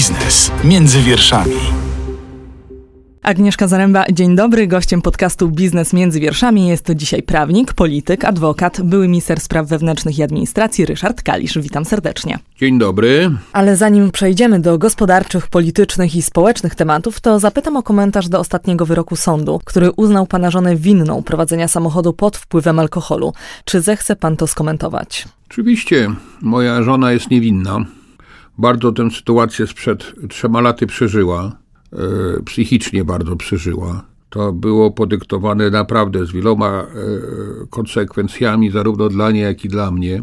[0.00, 1.60] Biznes między wierszami.
[3.22, 4.66] Agnieszka Zaręba, dzień dobry.
[4.66, 10.22] Gościem podcastu Biznes między wierszami jest dzisiaj prawnik, polityk, adwokat, były minister spraw wewnętrznych i
[10.22, 11.58] administracji Ryszard Kalisz.
[11.58, 12.38] Witam serdecznie.
[12.56, 13.30] Dzień dobry.
[13.52, 18.86] Ale zanim przejdziemy do gospodarczych, politycznych i społecznych tematów, to zapytam o komentarz do ostatniego
[18.86, 23.32] wyroku sądu, który uznał pana żonę winną prowadzenia samochodu pod wpływem alkoholu.
[23.64, 25.28] Czy zechce pan to skomentować?
[25.50, 26.10] Oczywiście,
[26.40, 27.84] moja żona jest niewinna.
[28.58, 31.56] Bardzo tę sytuację sprzed trzema laty przeżyła.
[31.92, 34.04] E, psychicznie bardzo przeżyła.
[34.30, 36.86] To było podyktowane naprawdę z wieloma e,
[37.70, 40.22] konsekwencjami, zarówno dla niej, jak i dla mnie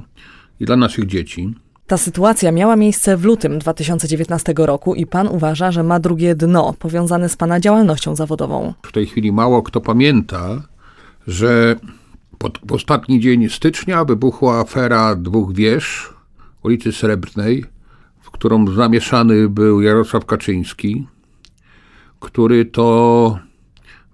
[0.59, 1.53] i dla naszych dzieci.
[1.87, 6.73] Ta sytuacja miała miejsce w lutym 2019 roku i pan uważa, że ma drugie dno
[6.79, 8.73] powiązane z pana działalnością zawodową.
[8.81, 10.61] W tej chwili mało kto pamięta,
[11.27, 11.75] że
[12.37, 16.13] pod, w ostatni dzień stycznia wybuchła afera dwóch wież
[16.63, 17.65] ulicy Srebrnej,
[18.27, 21.07] w którą zamieszany był Jarosław Kaczyński,
[22.19, 23.39] który to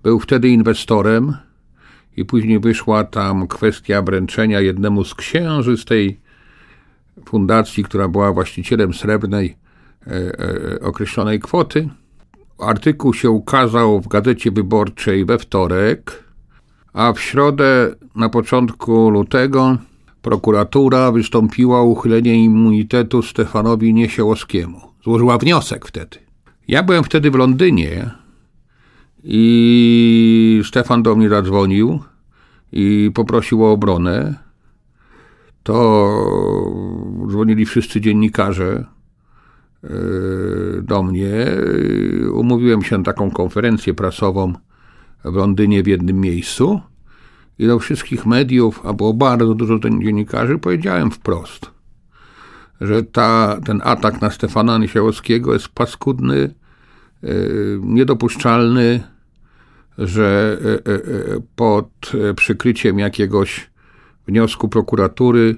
[0.03, 1.33] był wtedy inwestorem
[2.17, 6.19] i później wyszła tam kwestia wręczenia jednemu z księży z tej
[7.25, 9.57] fundacji, która była właścicielem srebrnej
[10.07, 11.89] e, e, określonej kwoty.
[12.59, 16.23] Artykuł się ukazał w Gazecie Wyborczej we wtorek,
[16.93, 19.77] a w środę na początku lutego
[20.23, 24.81] prokuratura wystąpiła o uchylenie immunitetu Stefanowi Niesiełowskiemu.
[25.03, 26.17] Złożyła wniosek wtedy.
[26.67, 28.11] Ja byłem wtedy w Londynie
[29.23, 31.99] i Stefan do mnie zadzwonił
[32.71, 34.35] i poprosił o obronę.
[35.63, 36.09] To
[37.29, 38.85] dzwonili wszyscy dziennikarze
[39.83, 39.89] e,
[40.81, 41.31] do mnie.
[42.33, 44.53] Umówiłem się na taką konferencję prasową
[45.25, 46.81] w Londynie w jednym miejscu
[47.59, 51.69] i do wszystkich mediów, a było bardzo dużo dziennikarzy, powiedziałem wprost–
[52.83, 56.53] że ta, ten atak na Stefana Niesiałowskiego jest paskudny,
[57.23, 57.27] e,
[57.81, 59.03] niedopuszczalny,
[59.97, 63.69] że e, pod przykryciem jakiegoś
[64.27, 65.55] wniosku prokuratury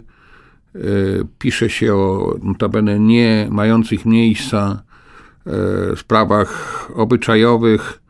[1.39, 4.83] pisze się o notabene nie mających miejsca
[5.95, 8.01] sprawach obyczajowych.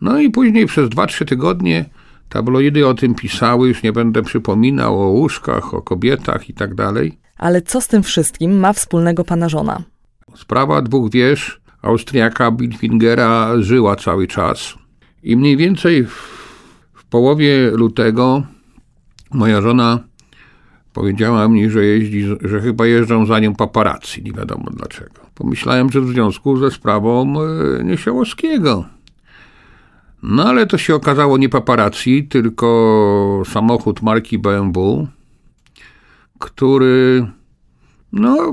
[0.00, 1.84] No i później przez 2-3 tygodnie
[2.32, 7.18] tabloidy o tym pisały, już nie będę przypominał o łóżkach, o kobietach i tak dalej.
[7.38, 9.82] Ale co z tym wszystkim ma wspólnego pana żona?
[10.34, 14.74] Sprawa dwóch wież Austriaka Bilfingera żyła cały czas.
[15.22, 16.12] I mniej więcej w,
[16.94, 18.42] w połowie lutego
[19.30, 19.98] moja żona
[20.92, 25.20] powiedziała mi, że, jeździ, że chyba jeżdżą za nią paparazzi, nie wiadomo dlaczego.
[25.34, 28.84] Pomyślałem, że w związku ze sprawą e, Niesiałowskiego.
[30.22, 35.08] No ale to się okazało nie paparazzi, tylko samochód marki BMW,
[36.38, 37.26] który
[38.12, 38.52] no,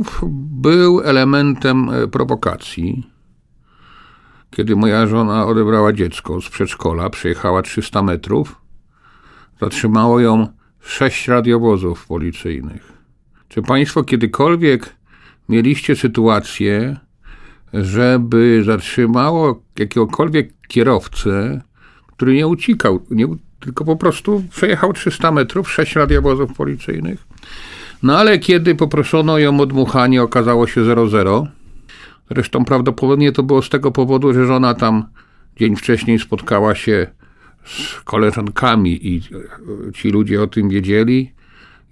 [0.61, 3.09] był elementem e, prowokacji.
[4.51, 8.61] Kiedy moja żona odebrała dziecko z przedszkola, przejechała 300 metrów,
[9.61, 10.47] zatrzymało ją
[10.79, 12.93] sześć radiowozów policyjnych.
[13.47, 14.95] Czy Państwo kiedykolwiek
[15.49, 16.97] mieliście sytuację,
[17.73, 21.61] żeby zatrzymało jakiegokolwiek kierowcę,
[22.07, 23.27] który nie uciekał, nie,
[23.59, 27.27] tylko po prostu przejechał 300 metrów, sześć radiowozów policyjnych?
[28.03, 31.47] No ale kiedy poproszono ją o dmuchanie, okazało się 0,0.
[32.31, 35.03] Zresztą prawdopodobnie to było z tego powodu, że żona tam
[35.57, 37.07] dzień wcześniej spotkała się
[37.65, 39.21] z koleżankami i
[39.93, 41.31] ci ludzie o tym wiedzieli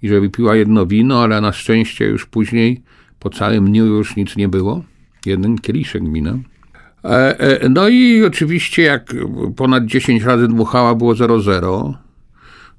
[0.02, 2.82] i że wypiła jedno wino, ale na szczęście już później
[3.20, 4.82] po całym dniu już nic nie było.
[5.26, 6.38] Jeden kieliszek wina.
[7.08, 9.14] E, e, no i oczywiście jak
[9.56, 11.94] ponad 10 razy dmuchała było 0,0,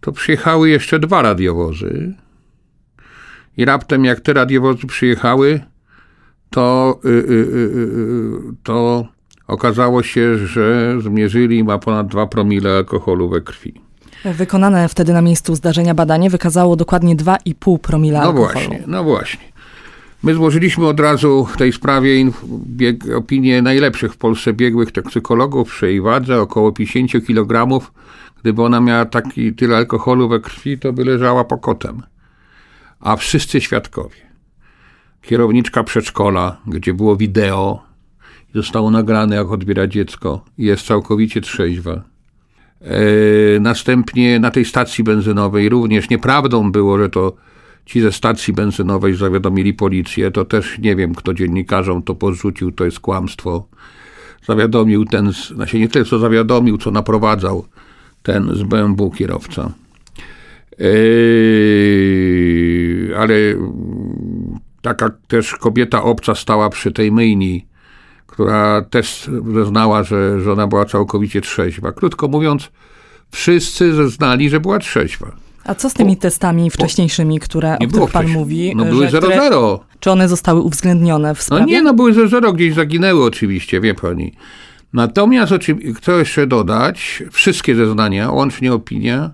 [0.02, 2.14] to przyjechały jeszcze dwa radiowozy
[3.58, 5.60] i raptem jak te radiowozy przyjechały,
[6.50, 9.06] to, y, y, y, to
[9.48, 13.74] okazało się, że zmierzyli ma ponad 2 promile alkoholu we krwi.
[14.26, 18.54] Wykonane wtedy na miejscu zdarzenia badanie wykazało dokładnie 2,5 promila no alkoholu.
[18.54, 19.40] No właśnie, no właśnie.
[20.24, 22.32] My złożyliśmy od razu w tej sprawie
[22.66, 27.80] bieg, opinie najlepszych w Polsce biegłych toksykologów przy jej wadze, około 50 kg.
[28.42, 32.02] Gdyby ona miała taki tyle alkoholu we krwi, to by leżała pokotem
[33.00, 34.16] a wszyscy świadkowie.
[35.22, 37.84] Kierowniczka przedszkola, gdzie było wideo,
[38.56, 41.92] zostało nagrane, jak odbiera dziecko, jest całkowicie trzeźwa.
[42.82, 47.34] E, następnie na tej stacji benzynowej również nieprawdą było, że to
[47.90, 50.32] ci ze stacji benzynowej zawiadomili policję.
[50.32, 53.68] To też nie wiem, kto dziennikarzom to porzucił, to jest kłamstwo.
[54.46, 57.66] Zawiadomił ten, znaczy nie tyle co zawiadomił, co naprowadzał
[58.24, 59.72] ten z BMW kierowca.
[60.80, 60.88] Yy,
[63.18, 63.36] ale
[64.82, 67.70] taka też kobieta obca stała przy tej myjni
[68.40, 71.92] która też zeznała, że żona była całkowicie trzeźwa.
[71.92, 72.72] Krótko mówiąc,
[73.32, 75.32] wszyscy zeznali, że była trzeźwa.
[75.66, 78.74] A co z tymi testami wcześniejszymi, które, o których pan mówi?
[78.76, 79.80] No były że, które- 0-0.
[80.00, 81.66] Czy one zostały uwzględnione w No sprawie?
[81.66, 84.34] nie, no były 0-0, gdzieś zaginęły oczywiście, wie pani.
[84.94, 85.54] Natomiast
[85.96, 89.32] chcę jeszcze dodać, wszystkie zeznania, łącznie opinia,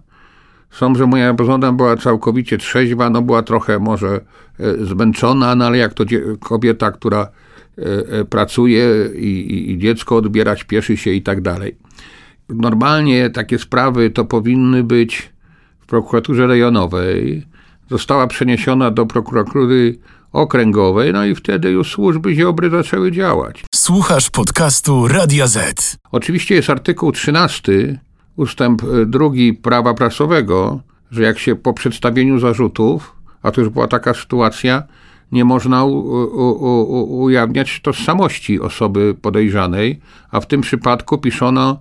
[0.71, 4.21] są, że moja żona była całkowicie trzeźwa, no była trochę może
[4.59, 6.03] e, zmęczona, no ale jak to
[6.39, 7.21] kobieta, która
[7.77, 7.81] e,
[8.19, 8.85] e, pracuje
[9.15, 11.75] i, i, i dziecko odbiera, śpieszy się i tak dalej.
[12.49, 15.34] Normalnie takie sprawy to powinny być
[15.85, 17.45] w prokuraturze rejonowej.
[17.89, 19.97] Została przeniesiona do prokuratury
[20.31, 23.63] okręgowej, no i wtedy już służby ziobry zaczęły działać.
[23.75, 25.97] Słuchasz podcastu Radia Z.
[26.11, 27.99] Oczywiście jest artykuł 13,
[28.35, 30.79] ustęp y, drugi prawa prasowego,
[31.11, 34.83] że jak się po przedstawieniu zarzutów, a to już była taka sytuacja,
[35.31, 39.99] nie można u, u, u, ujawniać tożsamości osoby podejrzanej,
[40.31, 41.79] a w tym przypadku piszono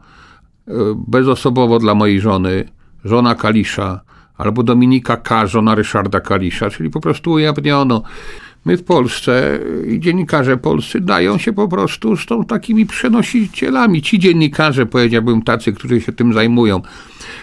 [0.69, 0.73] y,
[1.09, 2.69] bezosobowo dla mojej żony,
[3.05, 4.01] żona Kalisza,
[4.37, 8.03] albo Dominika K., żona Ryszarda Kalisza, czyli po prostu ujawniono.
[8.65, 9.59] My w Polsce
[9.89, 14.03] i dziennikarze polscy dają się po prostu z tą takimi przenosicielami.
[14.03, 16.83] Ci dziennikarze, powiedziałbym, tacy, którzy się tym zajmują,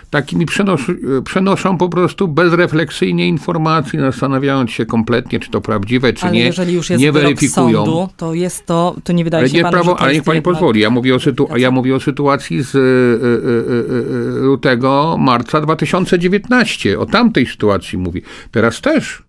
[0.10, 0.82] takimi przenos
[1.26, 6.46] przenoszą po prostu bezrefleksyjnie informacje, zastanawiając się kompletnie, czy to prawdziwe, czy ale nie.
[6.46, 7.86] jeżeli już jest nie weryfikują.
[7.86, 10.36] sądu, to jest to, to nie wydaje Ale się nie panu, prawo, ale niech pani
[10.38, 10.82] jednak- pozwoli.
[10.82, 15.62] Ja mówię o, sytu, ja mówię o sytuacji z y, y, y, y, lutego, marca
[15.62, 17.00] 2019.
[17.00, 18.22] O tamtej sytuacji mówi.
[18.52, 19.24] Teraz też,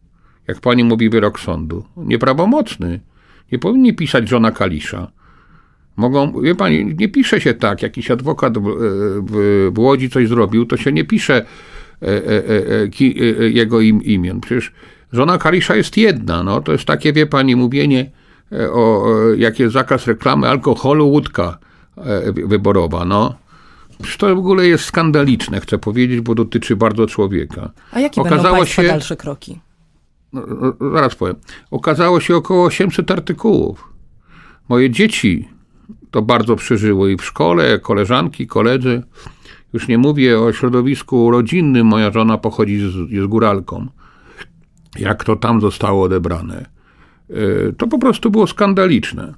[0.48, 1.84] jak pani mówi, wyrok sądu.
[1.96, 3.00] Nieprawomocny.
[3.52, 5.10] Nie powinni pisać żona Kalisza.
[5.96, 7.82] Mogą, wie pani, nie pisze się tak.
[7.82, 8.62] Jakiś adwokat w,
[9.22, 11.34] w, w Łodzi coś zrobił, to się nie pisze
[12.02, 14.40] e, e, e, ki, e, jego im, imion.
[14.40, 14.72] Przecież
[15.12, 16.42] żona Kalisza jest jedna.
[16.42, 18.10] No, to jest takie, wie pani, mówienie
[18.52, 19.06] e, o,
[19.36, 21.58] jak jest zakaz reklamy alkoholu, łódka
[21.96, 23.04] e, wyborowa.
[23.04, 23.34] No.
[24.02, 27.70] Przecież to w ogóle jest skandaliczne, chcę powiedzieć, bo dotyczy bardzo człowieka.
[27.92, 29.60] A jakie będą Okazało państwa się- dalsze kroki?
[30.32, 30.42] No,
[30.80, 31.36] no, zaraz powiem.
[31.70, 33.92] Okazało się około 800 artykułów.
[34.68, 35.48] Moje dzieci
[36.10, 39.02] to bardzo przeżyły i w szkole, koleżanki, koledzy.
[39.72, 41.86] Już nie mówię o środowisku rodzinnym.
[41.86, 43.86] Moja żona pochodzi z, jest góralką.
[44.98, 46.66] Jak to tam zostało odebrane.
[47.28, 49.34] Yy, To po prostu było skandaliczne.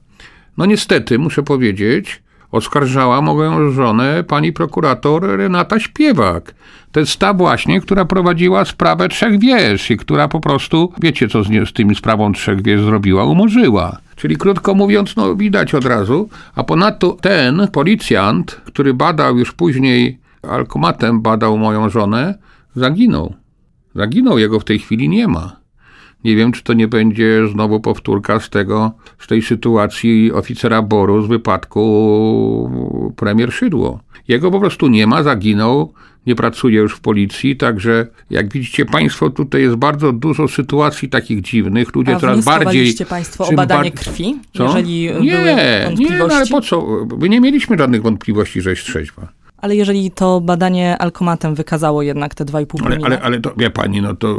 [0.56, 2.22] No niestety, muszę powiedzieć,
[2.54, 6.54] oskarżała moją żonę pani prokurator Renata Śpiewak.
[6.92, 11.42] To jest ta właśnie, która prowadziła sprawę Trzech Wież i która po prostu, wiecie co
[11.42, 13.24] z, z tymi sprawą Trzech Wież zrobiła?
[13.24, 13.98] Umorzyła.
[14.16, 16.28] Czyli krótko mówiąc, no widać od razu.
[16.54, 22.34] A ponadto ten policjant, który badał już później, alkomatem badał moją żonę,
[22.76, 23.34] zaginął.
[23.94, 25.63] Zaginął, jego w tej chwili nie ma.
[26.24, 31.22] Nie wiem, czy to nie będzie znowu powtórka z tego, z tej sytuacji oficera Boru
[31.22, 34.00] z wypadku premier Szydło.
[34.28, 35.92] Jego po prostu nie ma, zaginął,
[36.26, 41.40] nie pracuje już w policji, także jak widzicie Państwo, tutaj jest bardzo dużo sytuacji takich
[41.40, 41.94] dziwnych.
[41.94, 42.94] Ludzie A coraz bardziej...
[43.08, 44.64] państwo o badanie bar- krwi, Co?
[44.64, 46.28] jeżeli nie, były nie, wątpliwości?
[46.28, 47.06] no ale po co?
[47.18, 49.28] My nie mieliśmy żadnych wątpliwości, że jest trzeźwa.
[49.64, 53.70] Ale jeżeli to badanie alkomatem wykazało jednak te 2,5 Ale, promila, ale, ale to, wie
[53.70, 54.38] pani, no to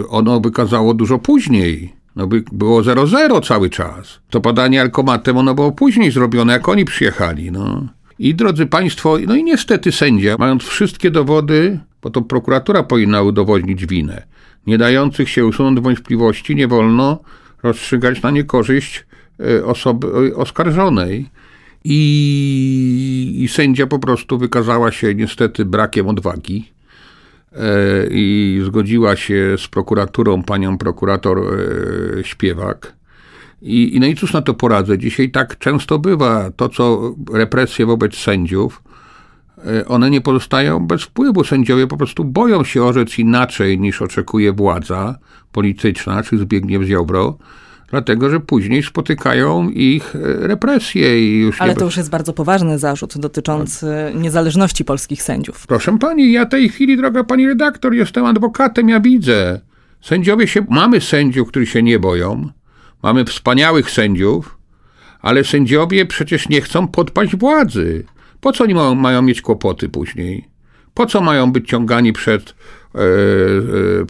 [0.00, 1.92] y, ono wykazało dużo później.
[2.16, 4.20] No by było 0,0 cały czas.
[4.30, 7.86] To badanie alkomatem, ono było później zrobione, jak oni przyjechali, no.
[8.18, 13.86] I drodzy państwo, no i niestety sędzia, mając wszystkie dowody, bo to prokuratura powinna udowodnić
[13.86, 14.22] winę,
[14.66, 17.18] nie dających się usunąć wątpliwości, nie wolno
[17.62, 19.06] rozstrzygać na niekorzyść
[19.40, 21.30] y, osoby y, oskarżonej.
[21.84, 26.72] I, I sędzia po prostu wykazała się niestety brakiem odwagi
[27.52, 27.58] e,
[28.10, 32.98] i zgodziła się z prokuraturą, panią prokurator e, Śpiewak.
[33.62, 34.98] I, I no i cóż na to poradzę?
[34.98, 36.50] Dzisiaj tak często bywa.
[36.50, 38.82] To, co represje wobec sędziów,
[39.66, 41.44] e, one nie pozostają bez wpływu.
[41.44, 45.18] Sędziowie po prostu boją się orzec inaczej niż oczekuje władza
[45.52, 47.38] polityczna, czy Zbigniew Ziobro,
[47.90, 52.32] dlatego że później spotykają ich e, represje i już ale nie to już jest bardzo
[52.32, 55.66] poważny zarzut dotyczący niezależności polskich sędziów.
[55.66, 59.60] Proszę pani, ja tej chwili, droga pani redaktor, jestem adwokatem, ja widzę.
[60.00, 62.48] Sędziowie się, mamy sędziów, którzy się nie boją,
[63.02, 64.58] mamy wspaniałych sędziów,
[65.20, 68.04] ale sędziowie przecież nie chcą podpaść władzy.
[68.40, 70.48] Po co oni mają, mają mieć kłopoty później?
[70.94, 72.54] Po co mają być ciągani przed,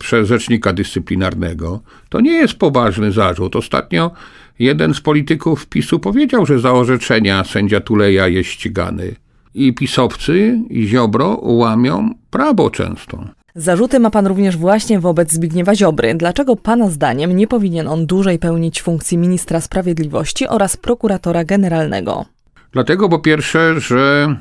[0.00, 1.80] przez rzecznika dyscyplinarnego?
[2.08, 3.56] To nie jest poważny zarzut.
[3.56, 4.10] Ostatnio
[4.58, 9.14] jeden z polityków PiSu powiedział, że za orzeczenia sędzia Tuleja jest ścigany.
[9.54, 13.24] I pisowcy, i Ziobro łamią prawo często.
[13.54, 16.14] Zarzuty ma pan również właśnie wobec Zbigniewa Ziobry.
[16.14, 22.24] Dlaczego pana zdaniem nie powinien on dłużej pełnić funkcji ministra sprawiedliwości oraz prokuratora generalnego?
[22.72, 24.36] Dlatego po pierwsze, że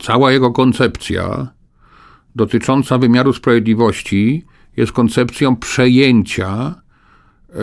[0.00, 1.48] cała jego koncepcja
[2.36, 4.44] dotycząca wymiaru sprawiedliwości
[4.76, 6.74] jest koncepcją przejęcia
[7.50, 7.54] e,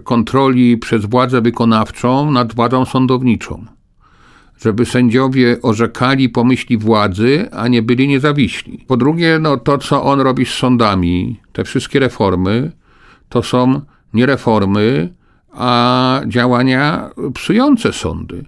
[0.00, 3.66] kontroli przez władzę wykonawczą nad władzą sądowniczą.
[4.60, 8.84] Żeby sędziowie orzekali po myśli władzy, a nie byli niezawiśli.
[8.86, 12.72] Po drugie, no to, co on robi z sądami, te wszystkie reformy,
[13.28, 13.80] to są
[14.14, 15.14] nie reformy,
[15.52, 18.44] a działania psujące sądy.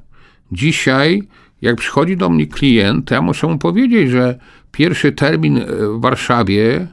[0.53, 1.23] Dzisiaj,
[1.63, 4.39] jak przychodzi do mnie klient, to ja muszę mu powiedzieć, że
[4.73, 5.61] pierwszy termin
[5.99, 6.89] w Warszawie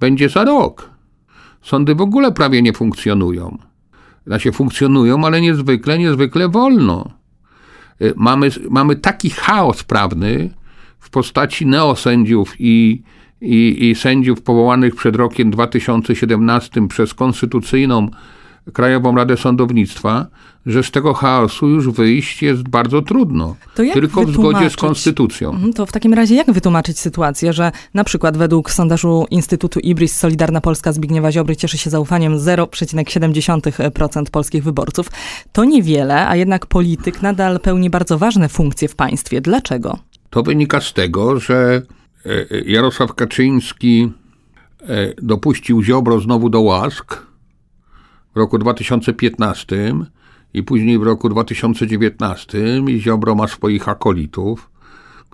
[0.00, 0.90] będzie za rok.
[1.62, 3.58] Sądy w ogóle prawie nie funkcjonują.
[4.26, 7.10] Znaczy funkcjonują, ale niezwykle, niezwykle wolno.
[8.02, 10.50] Y, mamy, mamy taki chaos prawny
[11.00, 13.02] w postaci neosędziów i,
[13.40, 18.10] i, i sędziów powołanych przed rokiem 2017 przez konstytucyjną
[18.72, 20.26] Krajową Radę Sądownictwa,
[20.66, 23.56] że z tego chaosu już wyjść jest bardzo trudno.
[23.74, 25.50] tylko w zgodzie z konstytucją.
[25.50, 30.16] Mhm, to w takim razie jak wytłumaczyć sytuację, że na przykład według sondażu Instytutu Ibris
[30.16, 35.10] Solidarna Polska Zbigniewa Ziobry cieszy się zaufaniem 0,7% polskich wyborców.
[35.52, 39.40] To niewiele, a jednak polityk nadal pełni bardzo ważne funkcje w państwie.
[39.40, 39.98] Dlaczego?
[40.30, 41.82] To wynika z tego, że
[42.26, 44.12] e, e, Jarosław Kaczyński
[44.82, 47.29] e, dopuścił Ziobro znowu do łask,
[48.34, 49.94] w roku 2015
[50.54, 52.58] i później w roku 2019
[52.88, 54.69] i Ziobro ma swoich akolitów,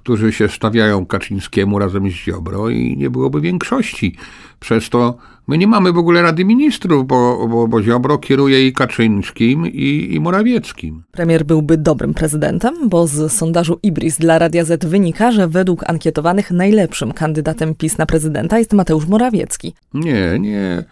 [0.07, 4.17] którzy się stawiają Kaczyńskiemu razem z Ziobro i nie byłoby większości.
[4.61, 8.73] Przez to my nie mamy w ogóle Rady Ministrów, bo, bo, bo Ziobro kieruje i
[8.73, 11.03] Kaczyńskim, i, i Morawieckim.
[11.13, 16.51] Premier byłby dobrym prezydentem, bo z sondażu Ibris dla Radia Z wynika, że według ankietowanych
[16.51, 19.75] najlepszym kandydatem PiS na prezydenta jest Mateusz Morawiecki.
[19.95, 20.85] Nie, nie.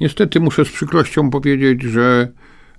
[0.00, 2.28] Niestety muszę z przykrością powiedzieć, że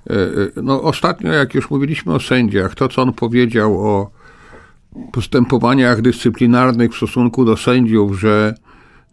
[0.09, 0.17] e, e,
[0.63, 4.22] no, ostatnio, jak już mówiliśmy o sędziach, to co on powiedział o
[5.11, 8.55] postępowaniach dyscyplinarnych w stosunku do sędziów, że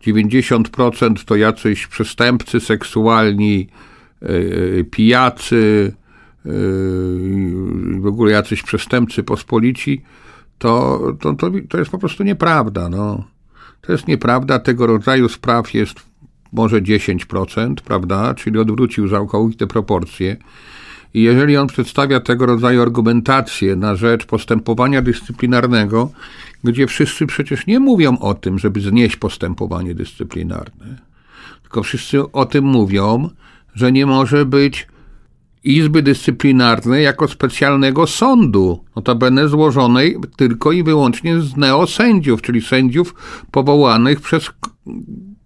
[0.06, 3.68] 90% to jacyś przestępcy seksualni,
[4.22, 5.92] e, pijacy,
[8.00, 10.02] w ogóle jacyś przestępcy pospolici,
[10.58, 12.88] to, to, to, to jest po prostu nieprawda.
[12.88, 13.24] No.
[13.80, 14.58] To jest nieprawda.
[14.58, 16.00] Tego rodzaju spraw jest
[16.52, 18.34] może 10%, prawda?
[18.34, 20.36] Czyli odwrócił całkowite proporcje.
[21.14, 26.10] I jeżeli on przedstawia tego rodzaju argumentację na rzecz postępowania dyscyplinarnego,
[26.64, 30.96] gdzie wszyscy przecież nie mówią o tym, żeby znieść postępowanie dyscyplinarne,
[31.62, 33.30] tylko wszyscy o tym mówią,
[33.74, 34.86] że nie może być
[35.64, 43.14] Izby Dyscyplinarnej jako specjalnego sądu, notabene złożonej tylko i wyłącznie z neosędziów, czyli sędziów
[43.50, 44.50] powołanych przez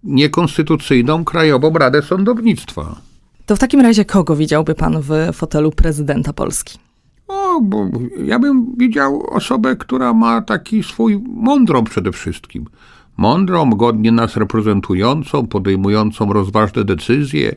[0.03, 3.01] niekonstytucyjną Krajową Radę Sądownictwa.
[3.45, 6.79] To w takim razie kogo widziałby pan w fotelu prezydenta Polski?
[7.27, 7.89] O, bo
[8.25, 12.65] ja bym widział osobę, która ma taki swój mądrą przede wszystkim.
[13.17, 17.55] Mądrą, godnie nas reprezentującą, podejmującą rozważne decyzje,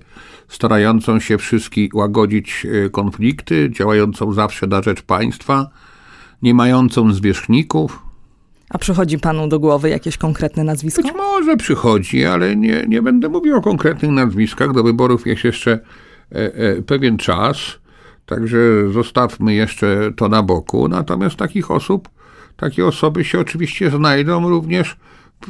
[0.48, 5.70] starającą się wszystkich łagodzić e, konflikty, działającą zawsze na rzecz państwa,
[6.42, 8.07] nie mającą zwierzchników,
[8.70, 11.02] a przychodzi panu do głowy jakieś konkretne nazwisko?
[11.02, 14.72] Być może przychodzi, ale nie, nie będę mówił o konkretnych nazwiskach.
[14.72, 17.58] Do wyborów jest jeszcze e, e, pewien czas,
[18.26, 18.58] także
[18.92, 20.88] zostawmy jeszcze to na boku.
[20.88, 22.08] Natomiast takich osób,
[22.56, 24.96] takie osoby się oczywiście znajdą również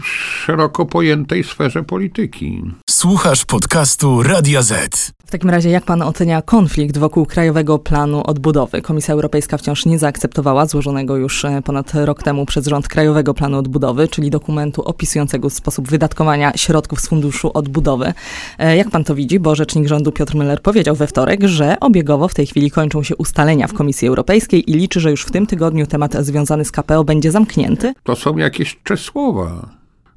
[0.01, 2.63] w szeroko pojętej sferze polityki.
[2.99, 5.13] Słuchasz podcastu Radia Z.
[5.27, 8.83] W takim razie, jak pan ocenia konflikt wokół Krajowego Planu Odbudowy?
[8.83, 13.59] Komisja Europejska wciąż nie zaakceptowała złożonego już e, ponad rok temu przez rząd Krajowego Planu
[13.59, 18.13] Odbudowy, czyli dokumentu opisującego sposób wydatkowania środków z Funduszu Odbudowy.
[18.59, 19.41] E, jak pan to widzi?
[19.41, 23.17] Bo rzecznik rządu Piotr Müller powiedział we wtorek, że obiegowo w tej chwili kończą się
[23.17, 27.05] ustalenia w Komisji Europejskiej i liczy, że już w tym tygodniu temat związany z KPO
[27.05, 27.95] będzie zamknięty.
[28.03, 29.69] To są jakieś słowa,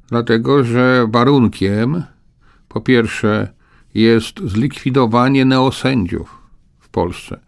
[0.08, 2.04] dlatego że warunkiem
[2.72, 3.48] po pierwsze
[3.94, 6.38] jest zlikwidowanie neosędziów
[6.80, 7.40] w Polsce,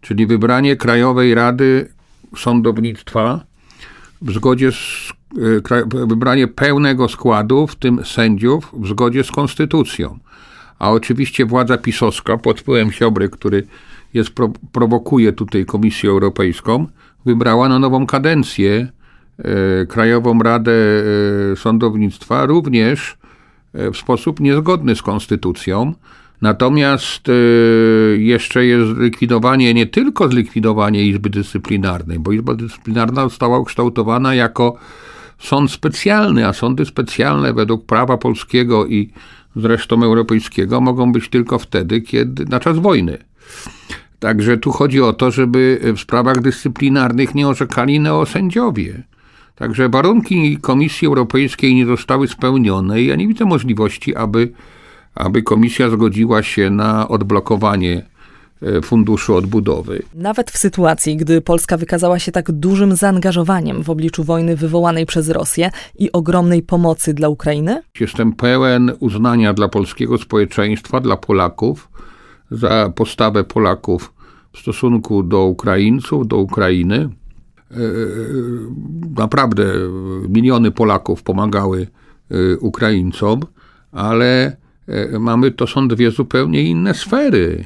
[0.00, 1.88] czyli wybranie Krajowej Rady
[2.36, 3.44] Sądownictwa
[4.22, 5.12] w zgodzie z
[5.70, 10.18] e, wybranie pełnego składu, w tym sędziów, w zgodzie z konstytucją.
[10.78, 13.66] A oczywiście władza pisowska pod wpływem Siobry, który
[14.14, 14.30] jest,
[14.72, 16.86] prowokuje tutaj Komisję Europejską,
[17.26, 18.88] wybrała na nową kadencję
[19.38, 20.72] e, Krajową Radę
[21.52, 23.16] e, Sądownictwa, również
[23.74, 25.94] w sposób niezgodny z konstytucją.
[26.42, 27.32] Natomiast e,
[28.16, 34.76] jeszcze jest zlikwidowanie, nie tylko zlikwidowanie Izby Dyscyplinarnej, bo Izba Dyscyplinarna została ukształtowana jako
[35.38, 39.10] sąd specjalny, a sądy specjalne według prawa polskiego i
[39.56, 43.18] zresztą europejskiego mogą być tylko wtedy, kiedy na czas wojny.
[44.18, 49.02] Także tu chodzi o to, żeby w sprawach dyscyplinarnych nie orzekali neosędziowie.
[49.54, 54.52] Także warunki Komisji Europejskiej nie zostały spełnione i ja nie widzę możliwości, aby,
[55.14, 58.02] aby Komisja zgodziła się na odblokowanie
[58.62, 60.02] e, Funduszu Odbudowy.
[60.14, 65.28] Nawet w sytuacji, gdy Polska wykazała się tak dużym zaangażowaniem w obliczu wojny wywołanej przez
[65.28, 67.82] Rosję i ogromnej pomocy dla Ukrainy?
[68.00, 71.88] Jestem pełen uznania dla polskiego społeczeństwa, dla Polaków,
[72.50, 74.12] za postawę Polaków
[74.52, 77.08] w stosunku do Ukraińców, do Ukrainy.
[77.70, 77.76] E,
[79.16, 79.64] naprawdę
[80.28, 81.86] miliony Polaków pomagały
[82.30, 83.40] e, Ukraińcom,
[83.92, 84.56] ale
[84.86, 87.64] e, mamy to są dwie zupełnie inne sfery.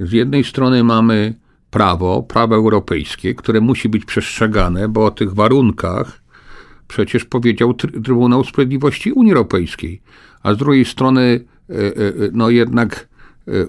[0.00, 1.34] Z jednej strony mamy
[1.70, 6.20] prawo, prawo europejskie, które musi być przestrzegane, bo o tych warunkach
[6.88, 10.02] przecież powiedział Trybunał Sprawiedliwości Unii Europejskiej.
[10.42, 11.40] A z drugiej strony,
[12.32, 13.08] no jednak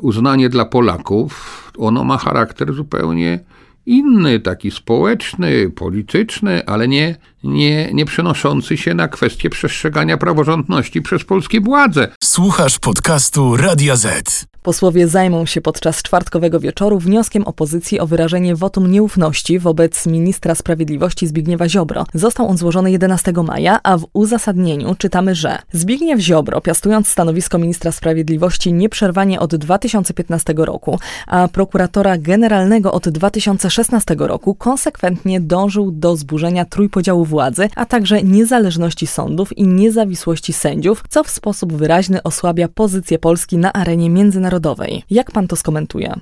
[0.02, 3.40] uznanie dla Polaków, ono ma charakter zupełnie
[3.86, 11.24] inny, taki społeczny, polityczny, ale nie, nie, nie przenoszący się na kwestię przestrzegania praworządności przez
[11.24, 12.08] polskie władze.
[12.24, 14.55] Słuchasz podcastu Radia Z.
[14.66, 21.28] Posłowie zajmą się podczas czwartkowego wieczoru wnioskiem opozycji o wyrażenie wotum nieufności wobec ministra sprawiedliwości
[21.28, 22.06] Zbigniewa Ziobro.
[22.14, 27.92] Został on złożony 11 maja, a w uzasadnieniu czytamy, że Zbigniew Ziobro, piastując stanowisko ministra
[27.92, 36.66] sprawiedliwości nieprzerwanie od 2015 roku, a prokuratora generalnego od 2016 roku, konsekwentnie dążył do zburzenia
[36.66, 43.20] trójpodziału władzy, a także niezależności sądów i niezawisłości sędziów, co w sposób wyraźny osłabia pozycję
[43.20, 45.04] Polski na arenie międzynarodowej Narodowej.
[45.10, 46.14] Jak pan to skomentuje?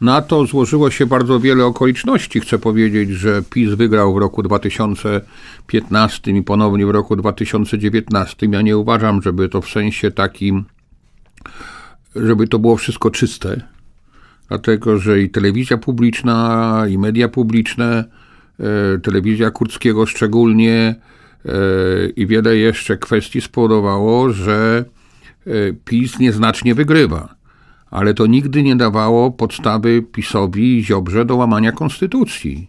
[0.00, 2.40] Na to złożyło się bardzo wiele okoliczności.
[2.40, 8.46] Chcę powiedzieć, że PiS wygrał w roku 2015 i ponownie w roku 2019.
[8.50, 10.64] Ja nie uważam, żeby to w sensie takim,
[12.16, 13.60] żeby to było wszystko czyste.
[14.48, 18.04] Dlatego, że i telewizja publiczna, i media publiczne,
[18.60, 20.94] e, telewizja Kurckiego szczególnie
[21.44, 21.52] e,
[22.16, 24.84] i wiele jeszcze kwestii spowodowało, że
[25.84, 27.34] PiS nieznacznie wygrywa.
[27.90, 32.66] Ale to nigdy nie dawało podstawy PiSowi i Ziobrze do łamania konstytucji.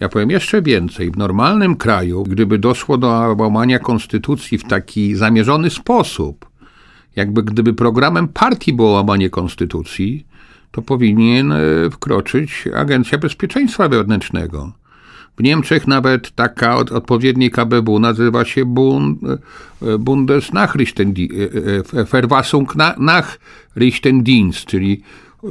[0.00, 1.10] Ja powiem jeszcze więcej.
[1.10, 6.48] W normalnym kraju, gdyby doszło do łamania konstytucji w taki zamierzony sposób,
[7.16, 10.26] jakby gdyby programem partii było łamanie konstytucji,
[10.70, 14.72] to powinien e, wkroczyć Agencja Bezpieczeństwa Wewnętrznego.
[15.38, 19.18] W Niemczech nawet taka od, odpowiedni KBW nazywa się Bund,
[19.82, 21.34] e, Bundesnachrichtendienst,
[21.94, 25.02] e, e, Verfassung Nachrichtendienst, czyli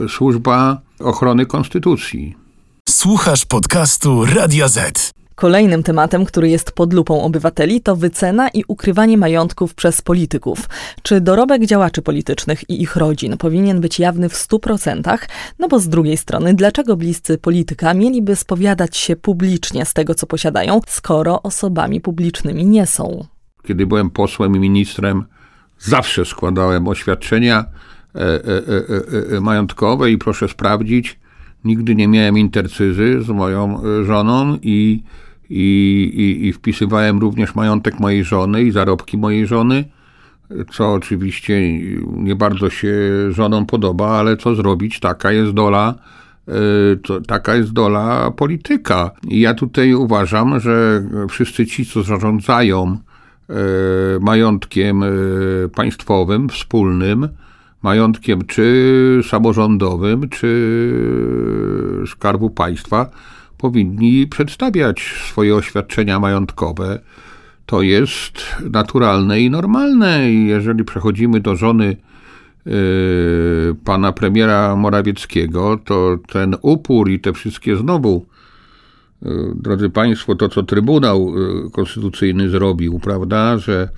[0.09, 2.35] Służba Ochrony Konstytucji.
[2.89, 5.13] Słuchasz podcastu Radio Z.
[5.35, 10.69] Kolejnym tematem, który jest pod lupą obywateli, to wycena i ukrywanie majątków przez polityków.
[11.01, 15.17] Czy dorobek działaczy politycznych i ich rodzin powinien być jawny w 100%?
[15.59, 20.27] No bo z drugiej strony, dlaczego bliscy polityka mieliby spowiadać się publicznie z tego, co
[20.27, 23.25] posiadają, skoro osobami publicznymi nie są?
[23.63, 25.25] Kiedy byłem posłem i ministrem,
[25.79, 27.65] zawsze składałem oświadczenia
[28.15, 31.19] e, e, e, majątkowe i proszę sprawdzić,
[31.65, 35.03] nigdy nie miałem intercyzy z moją żoną i
[35.49, 39.85] i, i, i wpisywałem również majątek mojej żony i zarobki mojej żony,
[40.71, 41.79] co oczywiście
[42.13, 42.93] nie bardzo się
[43.29, 45.95] żonom podoba, ale co zrobić, taka jest dola
[46.47, 46.51] e,
[46.95, 49.11] to, taka jest dola polityka.
[49.27, 52.97] I ja tutaj uważam, że wszyscy ci, co zarządzają
[53.49, 53.53] e,
[54.21, 55.07] majątkiem e,
[55.75, 57.27] państwowym, wspólnym,
[57.83, 60.49] majątkiem czy samorządowym, czy
[62.07, 63.09] skarbu państwa,
[63.57, 66.99] powinni przedstawiać swoje oświadczenia majątkowe.
[67.65, 68.33] To jest
[68.71, 70.31] naturalne i normalne.
[70.31, 71.97] Jeżeli przechodzimy do żony
[72.65, 72.73] yy,
[73.85, 78.25] pana premiera Morawieckiego, to ten upór i te wszystkie znowu,
[79.21, 83.89] yy, drodzy Państwo, to co Trybunał yy, Konstytucyjny zrobił, prawda, że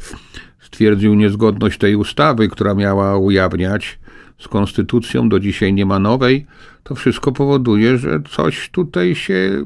[0.66, 4.00] stwierdził niezgodność tej ustawy, która miała ujawniać
[4.40, 6.46] z konstytucją, do dzisiaj nie ma nowej,
[6.84, 9.64] to wszystko powoduje, że coś tutaj się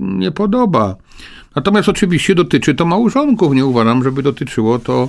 [0.00, 0.96] nie podoba.
[1.56, 3.54] Natomiast oczywiście dotyczy to małżonków.
[3.54, 5.08] Nie uważam, żeby dotyczyło to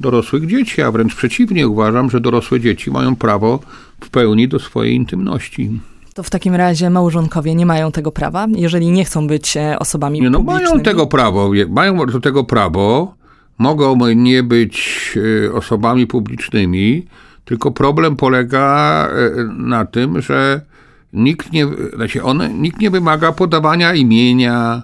[0.00, 3.60] dorosłych dzieci, a wręcz przeciwnie, uważam, że dorosłe dzieci mają prawo
[4.00, 5.80] w pełni do swojej intymności.
[6.14, 10.20] To w takim razie małżonkowie nie mają tego prawa, jeżeli nie chcą być e, osobami
[10.20, 10.70] nie, no publicznymi?
[10.70, 13.14] Mają tego prawo, mają do tego prawo,
[13.58, 15.14] mogą nie być
[15.46, 17.06] e, osobami publicznymi,
[17.44, 20.60] tylko problem polega e, na tym, że
[21.12, 24.82] nikt nie, znaczy on, nikt nie wymaga podawania imienia,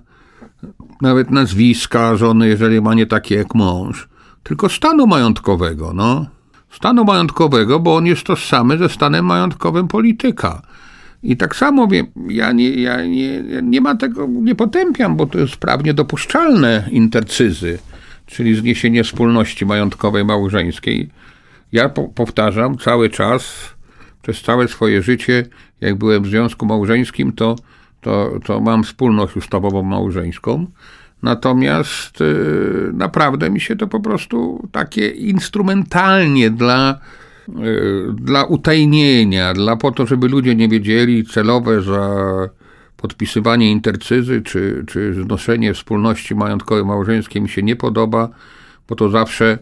[1.01, 4.09] nawet nazwiska żony, jeżeli ma nie takie jak mąż,
[4.43, 6.27] tylko stanu majątkowego, no.
[6.71, 10.63] Stanu majątkowego, bo on jest tożsamy ze stanem majątkowym polityka.
[11.23, 15.39] I tak samo wiem, ja nie, ja nie, nie ma tego, nie potępiam, bo to
[15.39, 17.79] jest prawnie dopuszczalne intercyzy,
[18.31, 21.09] czyli zniesienie wspólności majątkowej małżeńskiej.
[21.73, 23.75] Ja po, powtarzam cały czas,
[24.23, 25.47] przez całe swoje życie,
[25.81, 27.57] jak byłem w związku małżeńskim, to,
[28.01, 30.67] to, to mam wspólność ustawową małżeńską.
[31.23, 36.99] Natomiast y, naprawdę mi się to po prostu takie instrumentalnie dla,
[37.49, 42.09] y, dla utajnienia, dla po to, żeby ludzie nie wiedzieli, celowe za
[43.01, 48.29] podpisywanie intercyzy czy, czy znoszenie wspólności majątkowej małżeńskiej mi się nie podoba,
[48.89, 49.59] bo to zawsze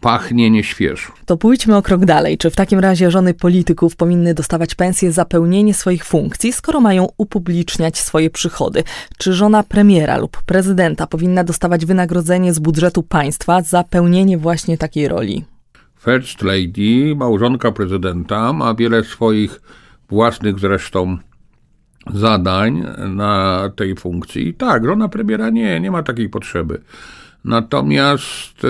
[0.00, 1.12] pachnie nieświeżo.
[1.26, 2.38] To pójdźmy o krok dalej.
[2.38, 7.06] Czy w takim razie żony polityków powinny dostawać pensję za pełnienie swoich funkcji, skoro mają
[7.18, 8.82] upubliczniać swoje przychody?
[9.18, 15.08] Czy żona premiera lub prezydenta powinna dostawać wynagrodzenie z budżetu państwa za pełnienie właśnie takiej
[15.08, 15.44] roli?
[16.04, 19.60] First Lady, małżonka prezydenta, ma wiele swoich
[20.08, 21.18] własnych zresztą
[22.14, 24.54] zadań na tej funkcji.
[24.54, 26.80] Tak, żona premiera nie, nie ma takiej potrzeby.
[27.44, 28.68] Natomiast y,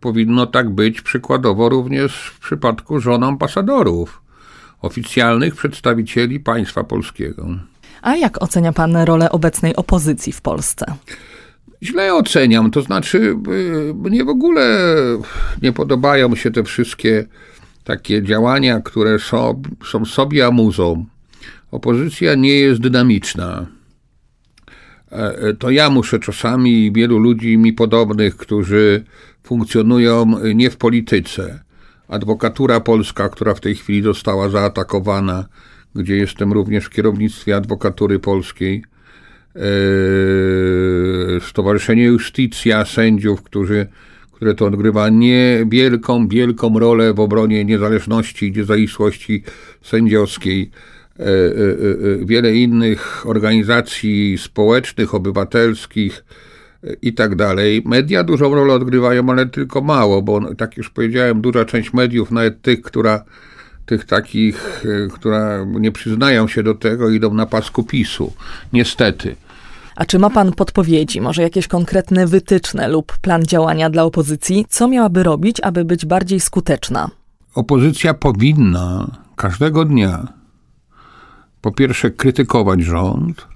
[0.00, 4.22] powinno tak być przykładowo również w przypadku żon ambasadorów,
[4.82, 7.46] oficjalnych przedstawicieli państwa polskiego.
[8.02, 10.86] A jak ocenia pan rolę obecnej opozycji w Polsce?
[11.82, 14.78] Źle oceniam, to znaczy y, mnie w ogóle
[15.62, 17.26] nie podobają się te wszystkie
[17.84, 21.04] takie działania, które są, są sobie amuzą.
[21.74, 23.66] Opozycja nie jest dynamiczna.
[25.12, 29.04] E, e, to ja muszę czasami wielu ludzi mi podobnych, którzy
[29.42, 31.60] funkcjonują nie w polityce.
[32.08, 35.44] Adwokatura polska, która w tej chwili została zaatakowana,
[35.94, 38.84] gdzie jestem również w kierownictwie adwokatury polskiej,
[39.56, 39.60] e,
[41.40, 43.86] Stowarzyszenie Justicja sędziów, którzy,
[44.32, 49.42] które to odgrywa niewielką, wielką rolę w obronie niezależności i niezawisłości
[49.82, 50.70] sędziowskiej.
[51.18, 56.24] E, e, e, wiele innych organizacji społecznych, obywatelskich
[57.02, 57.82] i tak dalej.
[57.86, 62.62] Media dużą rolę odgrywają, ale tylko mało, bo tak już powiedziałem, duża część mediów, nawet
[62.62, 63.24] tych, która,
[63.86, 68.32] tych takich, która nie przyznają się do tego, idą na pasku PiSu.
[68.72, 69.36] Niestety.
[69.96, 74.66] A czy ma pan podpowiedzi, może jakieś konkretne wytyczne lub plan działania dla opozycji?
[74.68, 77.10] Co miałaby robić, aby być bardziej skuteczna?
[77.54, 80.43] Opozycja powinna każdego dnia
[81.64, 83.48] po pierwsze krytykować rząd,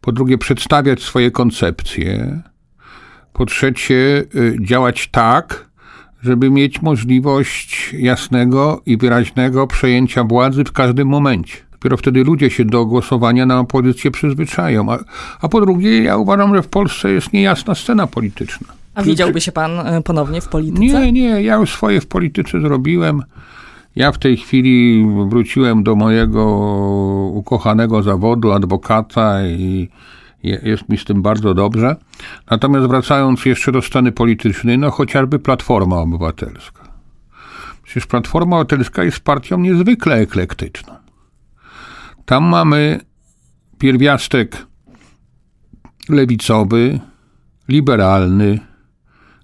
[0.00, 2.42] po drugie przedstawiać swoje koncepcje,
[3.32, 5.70] po trzecie y, działać tak,
[6.22, 11.56] żeby mieć możliwość jasnego i wyraźnego przejęcia władzy w każdym momencie.
[11.72, 14.92] Dopiero wtedy ludzie się do głosowania na opozycję przyzwyczają.
[14.92, 14.98] A,
[15.40, 18.68] a po drugie, ja uważam, że w Polsce jest niejasna scena polityczna.
[18.94, 20.82] A widziałby się pan y, ponownie w polityce?
[20.82, 23.22] Nie, nie, ja już swoje w polityce zrobiłem.
[23.96, 26.46] Ja w tej chwili wróciłem do mojego
[27.34, 29.88] ukochanego zawodu adwokata i
[30.42, 31.96] jest mi z tym bardzo dobrze.
[32.50, 36.92] Natomiast wracając jeszcze do sceny politycznej, no chociażby Platforma Obywatelska.
[37.82, 40.94] Przecież Platforma Obywatelska jest partią niezwykle eklektyczną.
[42.24, 43.00] Tam mamy
[43.78, 44.66] pierwiastek
[46.08, 47.00] lewicowy,
[47.68, 48.58] liberalny,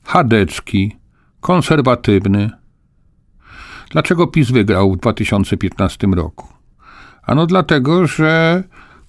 [0.04, 0.96] chadecki,
[1.40, 2.50] konserwatywny,
[3.90, 6.46] Dlaczego PiS wygrał w 2015 roku?
[7.22, 8.62] Ano dlatego, że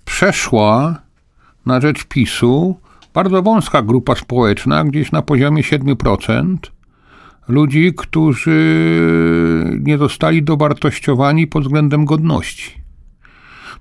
[0.06, 1.02] przeszła
[1.66, 2.80] na rzecz PiSu
[3.14, 6.58] bardzo wąska grupa społeczna, gdzieś na poziomie 7%,
[7.48, 8.60] ludzi, którzy
[9.80, 12.82] nie zostali dowartościowani pod względem godności.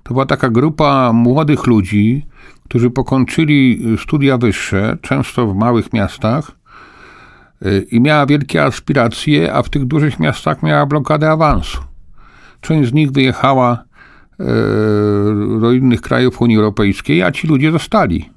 [0.03, 2.25] To była taka grupa młodych ludzi,
[2.65, 6.58] którzy pokończyli studia wyższe, często w małych miastach,
[7.91, 11.77] i miała wielkie aspiracje, a w tych dużych miastach miała blokadę awansu.
[12.61, 13.83] Część z nich wyjechała
[14.39, 14.45] e,
[15.61, 18.29] do innych krajów Unii Europejskiej, a ci ludzie zostali.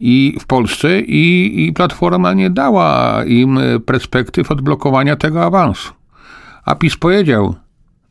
[0.00, 5.92] I w Polsce i, i Platforma nie dała im perspektyw odblokowania tego awansu.
[6.64, 7.54] A PiS powiedział,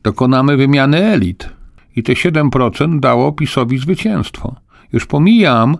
[0.02, 1.48] dokonamy wymiany elit.
[1.96, 4.54] I te 7% dało PiSowi zwycięstwo.
[4.92, 5.76] Już pomijam,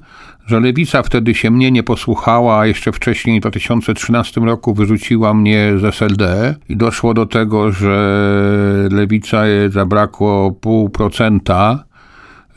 [0.47, 5.73] że lewica wtedy się mnie nie posłuchała, a jeszcze wcześniej w 2013 roku wyrzuciła mnie
[5.79, 11.85] z SLD i doszło do tego, że lewica zabrakło pół procenta,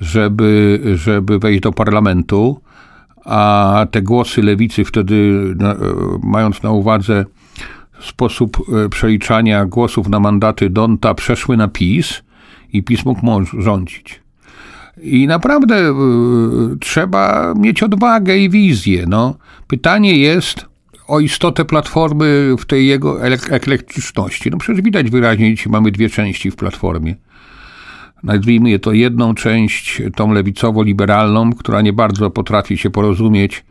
[0.02, 2.62] żeby, żeby wejść do parlamentu,
[3.26, 5.44] a te głosy lewicy wtedy,
[6.24, 7.26] mając na uwadze
[8.00, 12.24] sposób e, przeliczania głosów na mandaty Donta, przeszły na PiS
[12.74, 13.22] i PiS mógł
[13.62, 14.25] rządzić.
[15.02, 15.94] I naprawdę y,
[16.80, 19.06] trzeba mieć odwagę i wizję.
[19.08, 19.36] No.
[19.68, 20.66] Pytanie jest
[21.08, 24.52] o istotę platformy w tej jego elektryczności.
[24.52, 27.16] No przecież widać wyraźnie, że mamy dwie części w platformie.
[28.24, 33.66] Nazwijmy je to jedną część, tą lewicowo-liberalną, która nie bardzo potrafi się porozumieć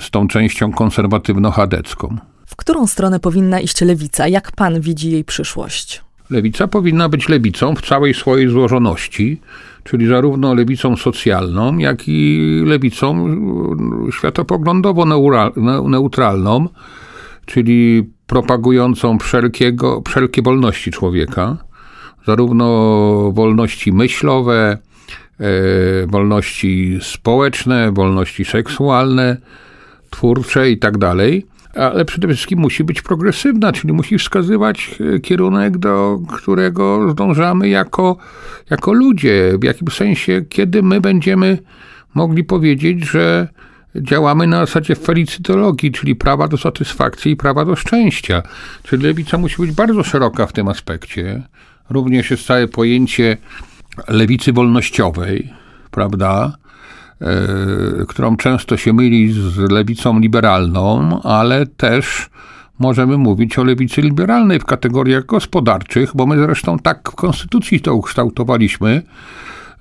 [0.00, 2.16] z tą częścią konserwatywno-chadecką.
[2.46, 4.28] W którą stronę powinna iść lewica?
[4.28, 6.02] Jak pan widzi jej przyszłość?
[6.32, 9.40] Lewica powinna być lewicą w całej swojej złożoności,
[9.84, 13.36] czyli zarówno lewicą socjalną, jak i lewicą
[14.12, 16.68] światopoglądowo-neutralną,
[17.46, 21.56] czyli propagującą wszelkiego, wszelkie wolności człowieka,
[22.26, 22.66] zarówno
[23.32, 24.78] wolności myślowe,
[25.40, 25.46] e,
[26.06, 29.36] wolności społeczne, wolności seksualne,
[30.10, 35.78] twórcze i tak dalej ale przede wszystkim musi być progresywna, czyli musi wskazywać e, kierunek,
[35.78, 38.16] do którego zdążamy jako,
[38.70, 39.52] jako ludzie.
[39.60, 41.58] W jakim sensie, kiedy my będziemy
[42.14, 43.48] mogli powiedzieć, że
[43.96, 48.42] działamy na zasadzie felicytologii, czyli prawa do satysfakcji i prawa do szczęścia.
[48.82, 51.42] Czyli lewica musi być bardzo szeroka w tym aspekcie.
[51.90, 53.36] Również jest całe pojęcie
[54.08, 55.52] lewicy wolnościowej,
[55.90, 56.52] prawda?
[57.22, 62.30] E, którą często się myli z lewicą liberalną, ale też
[62.78, 67.94] możemy mówić o lewicy liberalnej w kategoriach gospodarczych, bo my zresztą tak w konstytucji to
[67.94, 69.02] ukształtowaliśmy,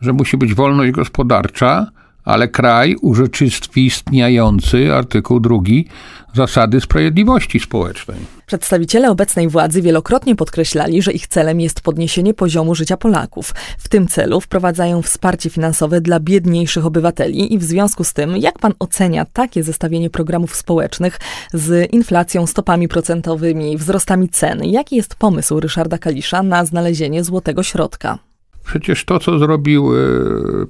[0.01, 1.87] że musi być wolność gospodarcza,
[2.25, 5.87] ale kraj urzeczywistwi istniejący, artykuł drugi,
[6.33, 8.17] zasady sprawiedliwości społecznej.
[8.45, 13.53] Przedstawiciele obecnej władzy wielokrotnie podkreślali, że ich celem jest podniesienie poziomu życia Polaków.
[13.77, 18.59] W tym celu wprowadzają wsparcie finansowe dla biedniejszych obywateli i w związku z tym, jak
[18.59, 21.19] pan ocenia takie zestawienie programów społecznych
[21.53, 24.63] z inflacją, stopami procentowymi, wzrostami cen?
[24.63, 28.17] Jaki jest pomysł Ryszarda Kalisza na znalezienie złotego środka?
[28.65, 29.99] Przecież to, co zrobił e,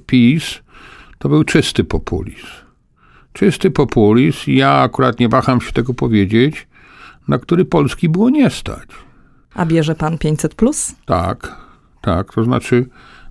[0.06, 0.62] PiS,
[1.22, 2.46] to był czysty populizm.
[3.32, 6.66] Czysty populizm, ja akurat nie waham się tego powiedzieć,
[7.28, 8.88] na który Polski było nie stać.
[9.54, 10.94] A bierze pan 500 plus?
[11.06, 11.56] Tak,
[12.00, 12.34] tak.
[12.34, 12.86] To znaczy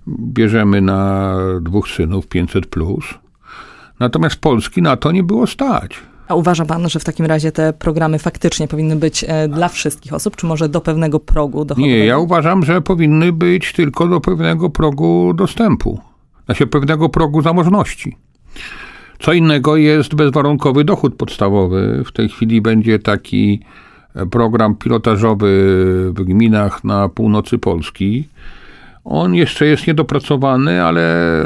[0.08, 3.04] bierzemy na dwóch synów 500 plus.
[4.00, 5.96] Natomiast Polski na to nie było stać.
[6.28, 10.12] A uważa pan, że w takim razie te programy faktycznie powinny być e, dla wszystkich
[10.12, 11.94] osób, czy może do pewnego progu dochodowego?
[11.94, 16.11] Nie, ja uważam, że powinny być tylko do pewnego progu dostępu
[16.46, 18.16] znaczy pewnego progu zamożności.
[19.18, 22.02] Co innego jest bezwarunkowy dochód podstawowy.
[22.06, 23.60] W tej chwili będzie taki
[24.14, 25.48] e, program pilotażowy
[26.16, 28.28] w gminach na północy Polski.
[29.04, 31.44] On jeszcze jest niedopracowany, ale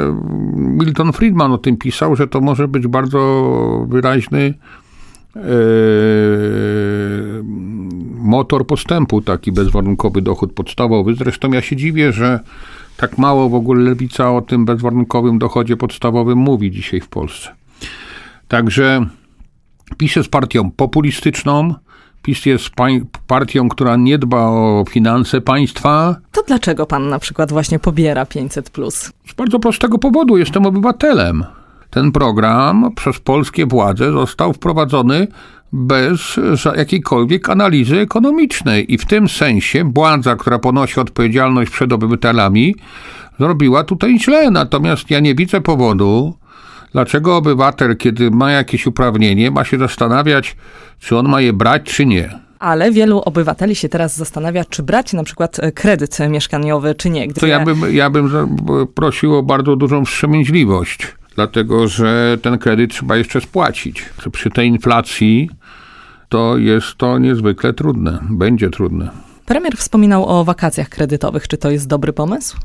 [0.55, 4.53] Milton Friedman o tym pisał, że to może być bardzo wyraźny
[5.35, 5.39] e,
[8.15, 11.15] motor postępu, taki bezwarunkowy dochód podstawowy.
[11.15, 12.39] Zresztą ja się dziwię, że
[12.97, 17.49] tak mało w ogóle lewica o tym bezwarunkowym dochodzie podstawowym mówi dzisiaj w Polsce.
[18.47, 19.05] Także
[19.97, 21.73] PiS jest partią populistyczną,
[22.21, 22.69] PiS jest
[23.27, 26.15] partią, która nie dba o finanse państwa.
[26.31, 28.71] To dlaczego pan na przykład właśnie pobiera 500?
[29.27, 31.45] Z bardzo prostego powodu, jestem obywatelem.
[31.89, 35.27] Ten program przez polskie władze został wprowadzony
[35.73, 36.39] bez
[36.75, 38.93] jakiejkolwiek analizy ekonomicznej.
[38.93, 42.75] I w tym sensie władza, która ponosi odpowiedzialność przed obywatelami,
[43.39, 44.51] zrobiła tutaj źle.
[44.51, 46.33] Natomiast ja nie widzę powodu,
[46.91, 50.55] dlaczego obywatel, kiedy ma jakieś uprawnienie, ma się zastanawiać,
[50.99, 52.39] czy on ma je brać, czy nie.
[52.59, 57.27] Ale wielu obywateli się teraz zastanawia, czy brać na przykład e, kredyt mieszkaniowy, czy nie.
[57.27, 58.29] Gdy to ja bym, ja bym
[58.95, 64.05] prosił o bardzo dużą wstrzemięźliwość dlatego że ten kredyt trzeba jeszcze spłacić.
[64.31, 65.49] Przy tej inflacji
[66.29, 69.09] to jest to niezwykle trudne, będzie trudne.
[69.45, 71.47] Premier wspominał o wakacjach kredytowych.
[71.47, 72.57] Czy to jest dobry pomysł?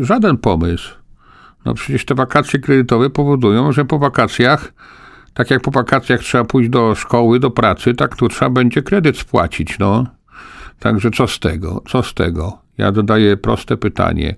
[0.00, 0.94] Żaden pomysł.
[1.64, 4.72] No przecież te wakacje kredytowe powodują, że po wakacjach,
[5.34, 9.18] tak jak po wakacjach trzeba pójść do szkoły, do pracy, tak tu trzeba będzie kredyt
[9.18, 10.06] spłacić, no.
[10.78, 11.82] Także co z tego?
[11.88, 12.58] Co z tego?
[12.78, 14.34] Ja dodaję proste pytanie.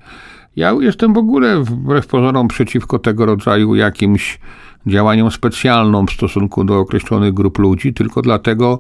[0.57, 4.39] Ja jestem w ogóle wbrew pozorom przeciwko tego rodzaju jakimś
[4.87, 8.79] działaniom specjalnym w stosunku do określonych grup ludzi, tylko dlatego,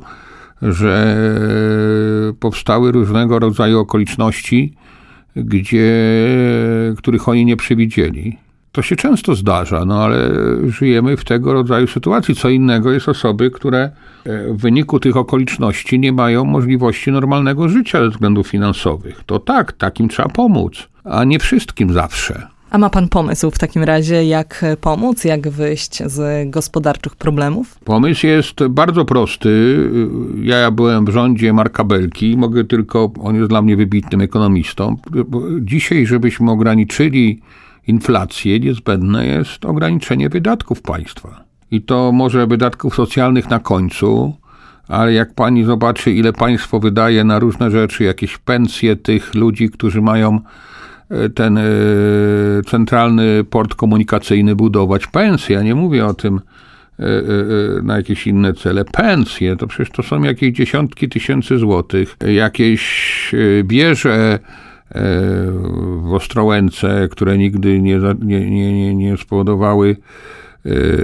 [0.62, 1.16] że
[2.40, 4.74] powstały różnego rodzaju okoliczności,
[5.36, 5.92] gdzie,
[6.96, 8.38] których oni nie przewidzieli.
[8.72, 10.30] To się często zdarza, no ale
[10.66, 12.34] żyjemy w tego rodzaju sytuacji.
[12.34, 13.90] Co innego jest osoby, które e,
[14.52, 19.22] w wyniku tych okoliczności nie mają możliwości normalnego życia ze względów finansowych.
[19.26, 22.46] To tak, takim trzeba pomóc, a nie wszystkim zawsze.
[22.70, 27.78] A ma pan pomysł w takim razie, jak pomóc, jak wyjść z gospodarczych problemów?
[27.84, 29.78] Pomysł jest bardzo prosty.
[30.42, 34.96] Ja byłem w rządzie Marka Belki, mogę tylko, on jest dla mnie wybitnym ekonomistą.
[35.60, 37.40] Dzisiaj, żebyśmy ograniczyli
[37.86, 41.44] inflację, niezbędne jest ograniczenie wydatków państwa.
[41.70, 44.36] I to może wydatków socjalnych na końcu,
[44.88, 50.02] ale jak pani zobaczy, ile państwo wydaje na różne rzeczy, jakieś pensje tych ludzi, którzy
[50.02, 50.40] mają
[51.34, 51.62] ten e,
[52.66, 56.40] centralny port komunikacyjny budować, pensje, ja nie mówię o tym
[56.98, 57.02] e,
[57.82, 63.32] na jakieś inne cele, pensje, to przecież to są jakieś dziesiątki tysięcy złotych, jakieś
[63.64, 64.38] bierze
[66.02, 70.47] w Ostrołęce, które nigdy nie, nie, nie, nie spowodowały E,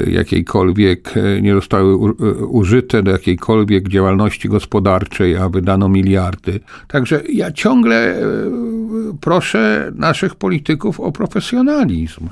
[0.06, 1.96] jakiejkolwiek, e, nie zostały e,
[2.46, 6.60] użyte do jakiejkolwiek działalności gospodarczej, a wydano miliardy.
[6.88, 8.16] Także ja ciągle
[9.20, 12.28] proszę naszych polityków o profesjonalizm.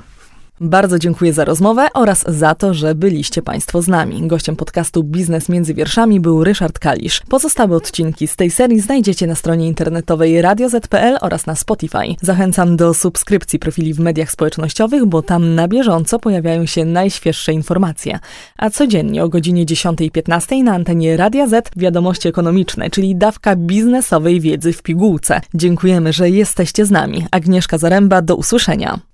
[0.65, 4.27] Bardzo dziękuję za rozmowę oraz za to, że byliście Państwo z nami.
[4.27, 7.21] Gościem podcastu Biznes między wierszami był Ryszard Kalisz.
[7.29, 12.15] Pozostałe odcinki z tej serii znajdziecie na stronie internetowej radioz.pl oraz na Spotify.
[12.21, 18.19] Zachęcam do subskrypcji profili w mediach społecznościowych, bo tam na bieżąco pojawiają się najświeższe informacje.
[18.57, 24.73] A codziennie o godzinie 10.15 na antenie Radia Z wiadomości ekonomiczne, czyli dawka biznesowej wiedzy
[24.73, 25.41] w pigułce.
[25.53, 27.25] Dziękujemy, że jesteście z nami.
[27.31, 29.12] Agnieszka Zaręba, do usłyszenia.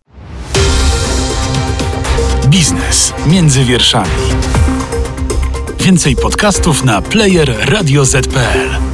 [2.49, 4.09] Biznes między wierszami.
[5.79, 8.88] Więcej podcastów na player radioz.pl.